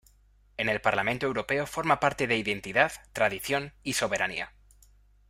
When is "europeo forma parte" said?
1.27-2.25